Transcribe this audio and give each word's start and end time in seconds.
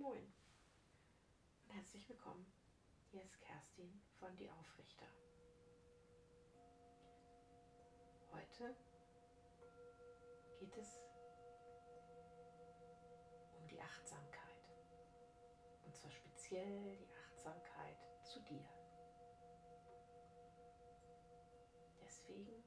Moin 0.00 0.32
und 1.62 1.74
herzlich 1.74 2.08
willkommen. 2.08 2.50
Hier 3.10 3.22
ist 3.22 3.38
Kerstin 3.38 4.00
von 4.18 4.34
Die 4.38 4.50
Aufrichter. 4.50 5.04
Heute 8.32 8.74
geht 10.58 10.74
es 10.78 11.02
um 13.58 13.68
die 13.68 13.78
Achtsamkeit. 13.78 14.70
Und 15.84 15.94
zwar 15.94 16.10
speziell 16.12 16.96
die 16.96 17.10
Achtsamkeit 17.26 17.98
zu 18.24 18.40
dir. 18.40 18.66
Deswegen 22.00 22.64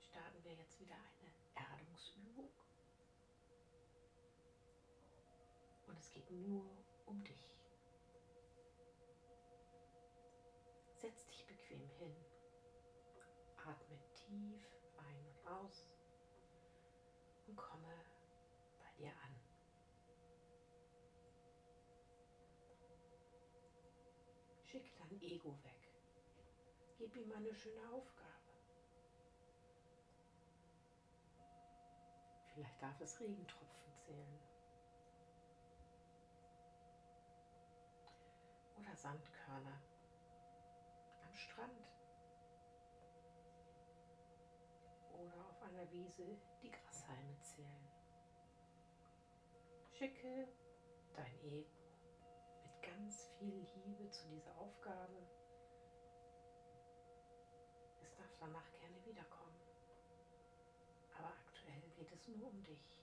starten 0.00 0.42
wir 0.42 0.54
jetzt 0.54 0.80
wieder 0.80 0.96
eine 0.96 1.30
Erdungsübung. 1.54 2.50
Und 5.86 5.96
es 5.98 6.05
geht 6.16 6.30
nur 6.30 6.64
um 7.04 7.22
dich. 7.24 7.54
Setz 10.94 11.26
dich 11.26 11.46
bequem 11.46 11.86
hin. 11.98 12.16
Atme 13.58 13.98
tief 14.14 14.64
ein 14.96 15.26
und 15.26 15.46
aus 15.46 15.94
und 17.46 17.56
komme 17.56 17.92
bei 18.78 18.90
dir 18.96 19.10
an. 19.10 19.34
Schick 24.62 24.96
dein 24.96 25.20
Ego 25.20 25.58
weg. 25.64 25.92
Gib 26.96 27.14
ihm 27.16 27.30
eine 27.32 27.54
schöne 27.54 27.92
Aufgabe. 27.92 28.32
Vielleicht 32.54 32.80
darf 32.80 32.98
es 33.02 33.20
Regentropfen 33.20 33.92
zählen. 33.98 34.55
Oder 38.96 39.02
Sandkörner 39.02 39.82
am 41.22 41.34
Strand. 41.34 41.86
Oder 45.12 45.46
auf 45.50 45.62
einer 45.62 45.90
Wiese 45.90 46.38
die 46.62 46.70
Grashalme 46.70 47.38
zählen. 47.42 47.88
Schicke 49.92 50.48
dein 51.14 51.40
Ego 51.42 51.68
mit 52.62 52.82
ganz 52.82 53.28
viel 53.38 53.66
Liebe 53.84 54.08
zu 54.10 54.28
dieser 54.28 54.56
Aufgabe. 54.56 55.26
Es 58.00 58.14
darf 58.16 58.34
danach 58.40 58.72
gerne 58.72 59.04
wiederkommen. 59.04 59.60
Aber 61.18 61.28
aktuell 61.28 61.82
geht 61.96 62.12
es 62.12 62.28
nur 62.28 62.48
um 62.48 62.62
dich. 62.64 63.02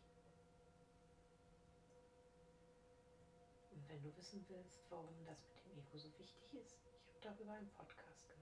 Und 3.72 3.83
wenn 3.94 4.02
du 4.02 4.18
wissen 4.18 4.44
willst, 4.50 4.90
warum 4.90 5.24
das 5.24 5.46
mit 5.46 5.66
dem 5.66 5.78
Ego 5.78 5.98
so 6.00 6.10
wichtig 6.18 6.52
ist, 6.56 6.80
ich 7.06 7.28
habe 7.28 7.38
darüber 7.38 7.52
einen 7.52 7.70
Podcast 7.74 8.28
gemacht. 8.28 8.42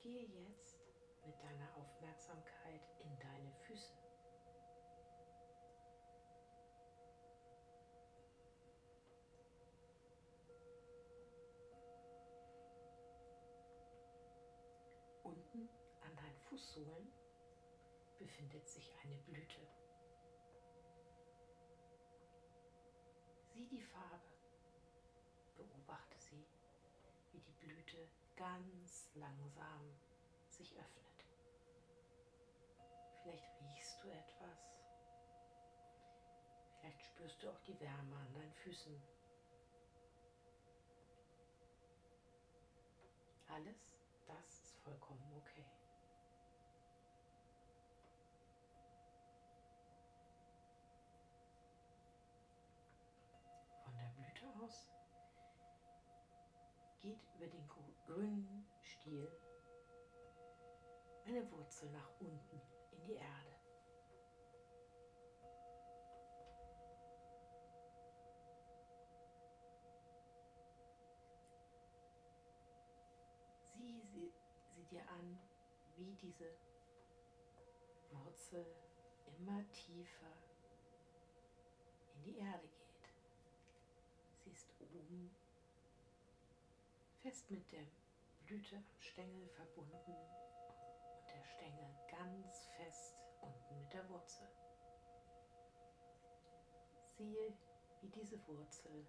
Gehe 0.00 0.24
jetzt 0.24 0.80
mit 1.24 1.40
deiner 1.40 1.76
Aufmerksamkeit 1.76 2.80
in 2.98 3.16
deine 3.20 3.52
Füße. 3.64 3.94
Unten 15.22 15.68
an 16.00 16.16
deinen 16.16 16.40
Fußsohlen 16.48 17.12
befindet 18.20 18.68
sich 18.68 18.94
eine 19.02 19.16
Blüte. 19.16 19.66
Sieh 23.46 23.66
die 23.66 23.80
Farbe, 23.80 24.28
beobachte 25.56 26.18
sie, 26.18 26.46
wie 27.32 27.40
die 27.40 27.64
Blüte 27.64 28.08
ganz 28.36 29.10
langsam 29.14 29.98
sich 30.50 30.76
öffnet. 30.76 31.24
Vielleicht 33.22 33.48
riechst 33.62 34.02
du 34.02 34.10
etwas. 34.10 34.60
Vielleicht 36.78 37.02
spürst 37.02 37.42
du 37.42 37.50
auch 37.50 37.60
die 37.60 37.78
Wärme 37.80 38.16
an 38.16 38.34
deinen 38.34 38.54
Füßen. 38.54 39.02
Alles 43.48 43.96
das 44.26 44.62
ist 44.62 44.76
vollkommen 44.84 45.32
okay. 45.36 45.64
Aus 54.70 54.88
geht 57.00 57.18
über 57.34 57.46
den 57.46 57.66
grünen 58.06 58.68
Stiel 58.82 59.28
eine 61.24 61.50
Wurzel 61.50 61.90
nach 61.90 62.08
unten 62.20 62.60
in 62.92 63.04
die 63.04 63.14
Erde. 63.14 63.56
Sieh 73.62 74.02
sie, 74.02 74.32
sie 74.68 74.84
dir 74.84 75.08
an, 75.08 75.38
wie 75.96 76.14
diese 76.14 76.54
Wurzel 78.10 78.66
immer 79.38 79.68
tiefer 79.72 80.32
in 82.14 82.22
die 82.22 82.38
Erde 82.38 82.68
geht. 82.68 82.79
Oben 84.94 85.34
fest 87.22 87.50
mit 87.50 87.70
der 87.70 87.84
Blüte 88.44 88.76
am 88.76 89.00
Stängel 89.00 89.48
verbunden 89.48 90.12
und 90.12 91.28
der 91.28 91.44
Stängel 91.44 91.94
ganz 92.10 92.66
fest 92.76 93.16
unten 93.40 93.78
mit 93.78 93.92
der 93.92 94.08
Wurzel. 94.08 94.48
Siehe, 97.16 97.52
wie 98.00 98.08
diese 98.08 98.44
Wurzel 98.48 99.06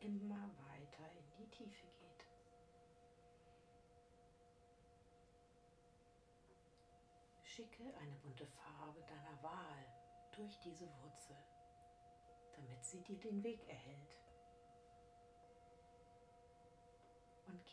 immer 0.00 0.50
weiter 0.68 1.10
in 1.12 1.30
die 1.38 1.50
Tiefe 1.50 1.86
geht. 1.98 2.26
Schicke 7.42 7.84
eine 7.98 8.16
bunte 8.16 8.46
Farbe 8.46 9.00
deiner 9.02 9.42
Wahl 9.42 9.86
durch 10.32 10.58
diese 10.60 10.88
Wurzel, 11.02 11.36
damit 12.54 12.84
sie 12.84 13.00
dir 13.02 13.18
den 13.18 13.42
Weg 13.42 13.66
erhält. 13.68 14.23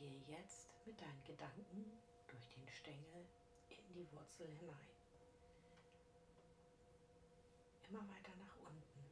Gehe 0.02 0.24
jetzt 0.36 0.68
mit 0.84 1.00
deinen 1.00 1.24
Gedanken 1.24 2.02
durch 2.28 2.50
den 2.50 2.68
Stängel 2.68 3.28
in 3.70 3.94
die 3.94 4.12
Wurzel 4.12 4.48
hinein. 4.48 4.88
Immer 7.88 8.08
weiter 8.10 8.36
nach 8.38 8.58
unten. 8.62 9.06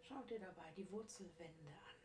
Schau 0.00 0.22
dir 0.22 0.40
dabei 0.40 0.70
die 0.72 0.90
Wurzelwände 0.90 1.68
an. 1.68 1.96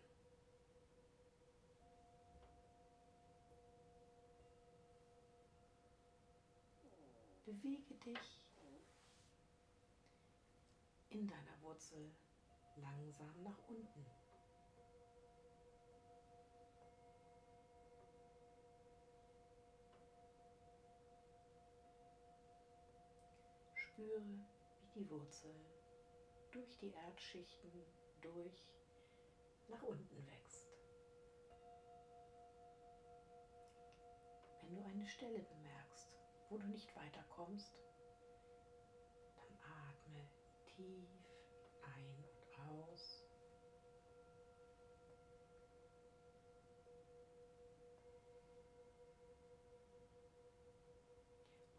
Bewege 7.46 7.96
dich 7.96 8.46
in 11.12 11.28
deiner 11.28 11.62
Wurzel 11.62 12.12
langsam 12.76 13.42
nach 13.42 13.58
unten. 13.70 14.27
Spüre, 23.98 24.22
wie 24.80 24.88
die 24.94 25.10
Wurzel 25.10 25.56
durch 26.52 26.78
die 26.78 26.92
Erdschichten 26.92 27.84
durch 28.22 28.70
nach 29.70 29.82
unten 29.82 30.28
wächst. 30.28 30.68
Wenn 34.62 34.76
du 34.76 34.84
eine 34.84 35.08
Stelle 35.08 35.40
bemerkst, 35.40 36.12
wo 36.50 36.60
du 36.60 36.68
nicht 36.68 36.96
weiterkommst, 36.96 37.74
dann 39.36 39.58
atme 39.90 40.30
tief 40.68 41.10
ein 41.82 42.24
und 42.24 42.60
aus. 42.70 43.24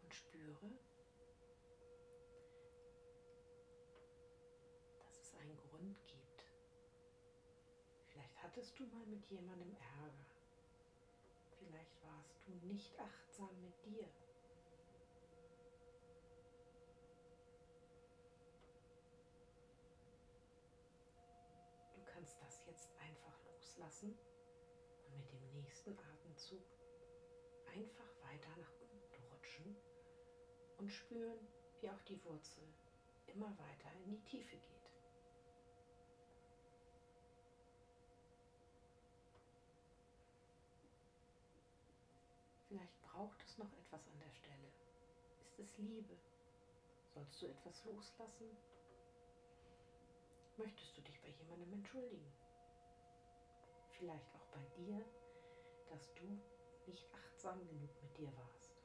Und 0.03 0.13
spüre, 0.13 0.69
dass 4.99 5.17
es 5.21 5.35
einen 5.35 5.57
Grund 5.57 5.97
gibt. 6.07 6.45
Vielleicht 8.07 8.38
hattest 8.49 8.79
du 8.79 8.85
mal 8.87 9.05
mit 9.05 9.23
jemandem 9.27 9.75
Ärger. 9.75 10.25
Vielleicht 11.59 12.03
warst 12.03 12.35
du 12.47 12.51
nicht 12.65 12.99
achtsam 12.99 13.49
mit 13.61 13.85
dir. 13.85 14.07
Du 21.93 22.01
kannst 22.11 22.41
das 22.41 22.65
jetzt 22.65 22.89
einfach 22.97 23.39
loslassen 23.53 24.17
und 25.05 25.15
mit 25.15 25.31
dem 25.31 25.61
nächsten 25.61 25.95
Atemzug 25.99 26.65
einfach 27.67 28.09
weiter 28.23 28.57
nach 28.57 28.73
unten 28.81 29.31
rutschen 29.31 29.75
und 30.79 30.89
spüren, 30.89 31.37
wie 31.81 31.89
auch 31.91 32.01
die 32.01 32.23
Wurzel 32.25 32.63
immer 33.27 33.55
weiter 33.59 33.93
in 33.93 34.09
die 34.09 34.23
Tiefe 34.23 34.57
geht. 34.57 34.79
Vielleicht 42.69 43.01
braucht 43.19 43.43
es 43.43 43.57
noch 43.57 43.73
etwas 43.73 44.07
an 44.07 44.17
der 44.17 44.31
Stelle. 44.31 44.71
Ist 45.41 45.59
es 45.59 45.77
Liebe? 45.77 46.15
Sollst 47.13 47.41
du 47.41 47.47
etwas 47.47 47.83
loslassen? 47.83 48.49
Möchtest 50.55 50.95
du 50.95 51.01
dich 51.01 51.19
bei 51.21 51.27
jemandem 51.27 51.73
entschuldigen? 51.73 52.31
Vielleicht 53.89 54.33
auch 54.35 54.45
bei 54.53 54.65
dir, 54.77 55.03
dass 55.89 56.13
du 56.13 56.39
nicht 56.87 57.05
achtsam 57.13 57.67
genug 57.67 57.89
mit 58.01 58.17
dir 58.17 58.31
warst. 58.37 58.79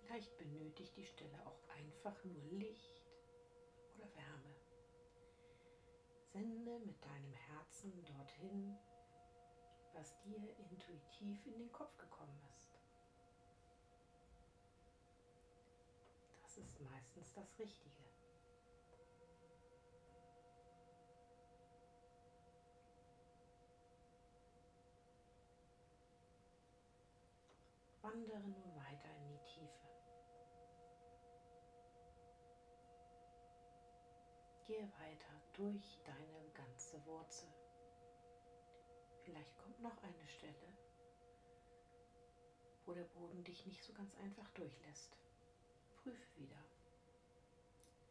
Vielleicht 0.00 0.36
benötigt 0.38 0.96
die 0.96 1.06
Stelle 1.06 1.46
auch 1.46 1.68
einfach 1.68 2.24
nur 2.24 2.42
Licht 2.46 3.00
oder 3.94 4.12
Wärme. 4.16 4.65
Sende 6.36 6.78
mit 6.80 7.02
deinem 7.02 7.32
Herzen 7.32 8.04
dorthin, 8.04 8.76
was 9.94 10.20
dir 10.20 10.54
intuitiv 10.58 11.46
in 11.46 11.54
den 11.54 11.72
Kopf 11.72 11.96
gekommen 11.96 12.38
ist. 12.54 12.78
Das 16.42 16.58
ist 16.58 16.78
meistens 16.80 17.32
das 17.32 17.58
Richtige. 17.58 18.02
Wandere 28.02 28.40
nun 28.40 28.76
weiter 28.76 29.08
in 29.16 29.28
die 29.28 29.42
Tiefe. 29.42 29.88
Gehe 34.66 34.92
weiter 34.98 35.45
durch 35.56 35.98
deine 36.04 36.50
ganze 36.52 37.02
Wurzel. 37.06 37.48
Vielleicht 39.24 39.56
kommt 39.56 39.80
noch 39.80 39.96
eine 40.02 40.28
Stelle, 40.28 40.76
wo 42.84 42.92
der 42.92 43.04
Boden 43.04 43.42
dich 43.42 43.64
nicht 43.64 43.82
so 43.82 43.94
ganz 43.94 44.14
einfach 44.16 44.48
durchlässt. 44.50 45.16
Prüfe 45.96 46.36
wieder, 46.36 46.62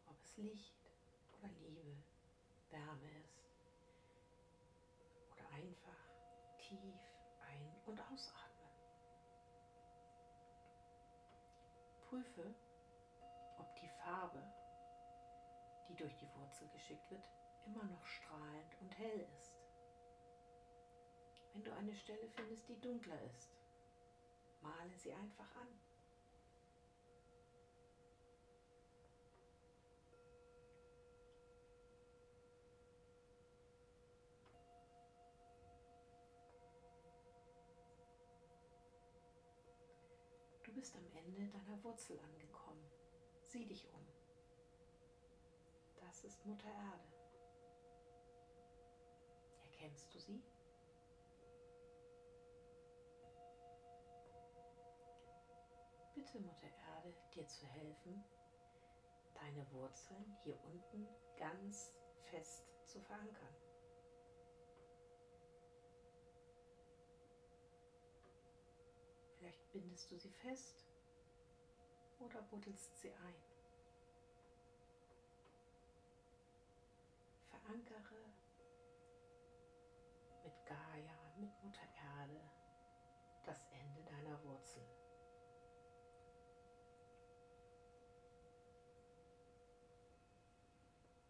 ob 0.07 0.19
es 0.23 0.37
Licht 0.37 0.91
oder 1.37 1.47
Liebe, 1.49 1.95
Wärme 2.71 3.09
ist 3.23 3.53
oder 5.31 5.47
einfach 5.51 6.09
tief 6.57 6.99
ein- 7.41 7.81
und 7.85 8.01
ausatmen. 8.01 8.71
Prüfe, 12.09 12.55
ob 13.59 13.75
die 13.75 13.89
Farbe 14.03 14.43
die 15.87 15.95
durch 15.95 16.15
die 16.17 16.33
Wurzel 16.35 16.67
geschickt 16.69 17.09
wird, 17.11 17.29
immer 17.65 17.83
noch 17.83 18.05
strahlend 18.05 18.81
und 18.81 18.97
hell 18.97 19.27
ist. 19.37 19.55
Wenn 21.53 21.63
du 21.63 21.73
eine 21.73 21.95
Stelle 21.95 22.27
findest, 22.27 22.67
die 22.67 22.79
dunkler 22.81 23.21
ist, 23.23 23.49
male 24.61 24.97
sie 24.97 25.13
einfach 25.13 25.55
an. 25.55 25.67
Du 40.63 40.73
bist 40.73 40.95
am 40.97 41.07
Ende 41.13 41.47
deiner 41.47 41.81
Wurzel 41.83 42.19
angekommen. 42.19 42.91
Sieh 43.43 43.65
dich 43.65 43.87
um 43.93 44.14
das 46.15 46.23
ist 46.23 46.45
Mutter 46.45 46.69
Erde. 46.69 47.03
Erkennst 49.63 50.13
du 50.13 50.19
sie? 50.19 50.41
Bitte, 56.13 56.39
Mutter 56.39 56.67
Erde, 56.67 57.13
dir 57.33 57.45
zu 57.47 57.65
helfen, 57.67 58.23
deine 59.33 59.69
Wurzeln 59.73 60.37
hier 60.43 60.57
unten 60.63 61.05
ganz 61.37 61.91
fest 62.31 62.63
zu 62.85 63.01
verankern. 63.01 63.55
Vielleicht 69.37 69.71
bindest 69.73 70.09
du 70.11 70.17
sie 70.17 70.31
fest 70.31 70.85
oder 72.19 72.41
buddelst 72.43 72.97
sie 73.01 73.11
ein. 73.11 73.54
Verankere 77.75 78.31
mit 80.43 80.65
Gaia, 80.65 81.33
mit 81.37 81.63
Mutter 81.63 81.87
Erde 82.19 82.39
das 83.43 83.65
Ende 83.71 84.01
deiner 84.03 84.41
Wurzel. 84.43 84.83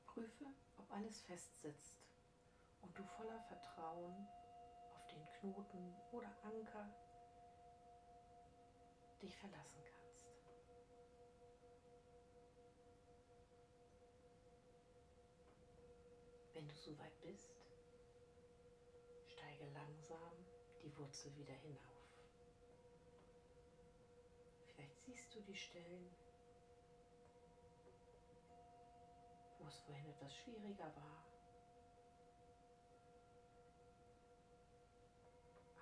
Prüfe, 0.06 0.46
ob 0.78 0.92
alles 0.92 1.22
fest 1.22 1.60
sitzt 1.62 1.98
und 2.82 2.98
du 2.98 3.04
voller 3.04 3.40
Vertrauen 3.42 4.28
auf 4.94 5.08
den 5.08 5.28
Knoten 5.40 5.96
oder 6.12 6.32
Anker 6.44 6.90
dich 9.22 9.36
verlassen 9.36 9.82
kannst. 9.84 9.95
Wenn 16.56 16.70
du 16.70 16.76
soweit 16.76 17.20
bist, 17.22 17.50
steige 19.28 19.66
langsam 19.74 20.32
die 20.82 20.98
Wurzel 20.98 21.36
wieder 21.36 21.54
hinauf. 21.54 22.08
Vielleicht 24.68 24.98
siehst 25.02 25.36
du 25.36 25.42
die 25.42 25.54
Stellen, 25.54 26.16
wo 29.60 29.68
es 29.68 29.80
vorhin 29.80 30.08
etwas 30.08 30.34
schwieriger 30.34 30.96
war. 30.96 31.26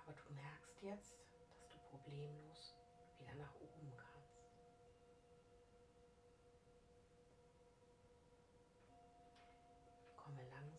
Aber 0.02 0.12
du 0.12 0.32
merkst 0.32 0.82
jetzt, 0.82 1.16
dass 1.60 1.68
du 1.68 1.78
problemlos 1.88 2.74
wieder 3.20 3.34
nach 3.36 3.54
oben 3.60 3.96
kannst. 3.96 4.14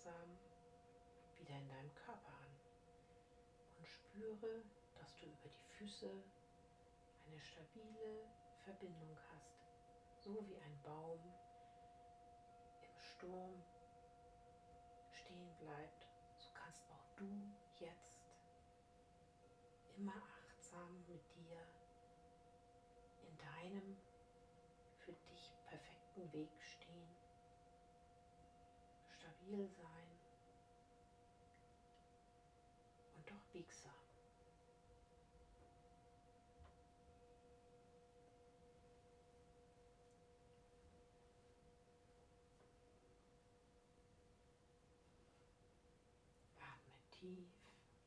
langsam 0.05 0.37
wieder 1.35 1.57
in 1.57 1.67
deinem 1.67 1.84
Körper 1.95 2.27
an 2.27 2.59
und 3.77 3.87
spüre, 3.87 4.63
dass 4.95 5.15
du 5.15 5.25
über 5.25 5.49
die 5.49 5.67
Füße 5.77 6.23
eine 7.27 7.39
stabile 7.39 8.27
Verbindung 8.63 9.17
hast, 9.31 9.57
so 10.23 10.47
wie 10.47 10.57
ein 10.57 10.81
Baum 10.83 11.19
im 12.81 12.99
Sturm 12.99 13.63
stehen 15.11 15.55
bleibt, 15.57 16.07
so 16.37 16.49
kannst 16.53 16.89
auch 16.91 17.05
du 17.15 17.53
jetzt 17.79 18.19
immer 19.95 20.21
achtsam 20.39 21.05
mit 21.07 21.23
dir 21.35 21.61
in 23.21 23.37
deinem 23.37 23.97
für 24.97 25.13
dich 25.13 25.53
perfekten 25.65 26.31
Weg 26.33 26.51
stehen. 26.61 27.15
Stabil 29.07 29.69
sein 29.69 29.84
biegsam. 33.55 33.93
Atme 46.59 46.99
tief 47.11 47.47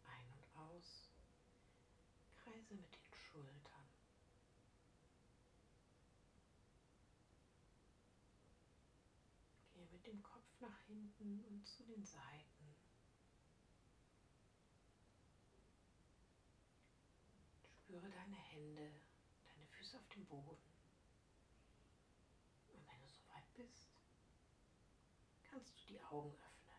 ein 0.04 0.28
und 0.36 0.60
aus, 0.60 1.08
kreise 2.44 2.74
mit 2.74 2.92
den 2.92 3.14
Schultern. 3.32 3.88
Gehe 9.72 9.88
mit 9.92 10.06
dem 10.06 10.22
Kopf 10.22 10.60
nach 10.60 10.78
hinten 10.88 11.42
und 11.48 11.66
zu 11.66 11.84
den 11.84 12.04
Seiten. 12.04 12.58
Spüre 17.88 18.10
deine 18.28 18.40
Hände, 18.42 18.92
deine 19.46 19.66
Füße 19.66 19.96
auf 19.96 20.08
dem 20.08 20.26
Boden. 20.26 20.62
Und 22.68 22.86
wenn 22.86 23.00
du 23.00 23.08
soweit 23.08 23.54
bist, 23.54 23.88
kannst 25.44 25.74
du 25.78 25.86
die 25.86 26.00
Augen 26.02 26.34
öffnen. 26.34 26.76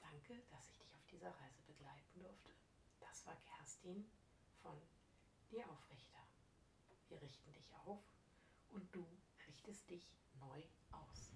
Danke, 0.00 0.42
dass 0.50 0.68
ich 0.70 0.78
dich 0.78 0.94
auf 0.94 1.06
dieser 1.06 1.30
Reise 1.30 1.62
begleiten 1.66 2.20
durfte. 2.20 2.50
Das 2.98 3.26
war 3.26 3.36
Kerstin 3.36 4.10
von 4.60 4.80
Die 5.50 5.62
Aufrichter. 5.64 6.26
Wir 7.08 7.20
richten 7.22 7.52
dich 7.52 7.72
auf 7.86 8.02
und 8.70 8.94
du 8.94 9.06
richtest 9.46 9.88
dich 9.88 10.12
neu 10.38 10.62
aus. 10.90 11.29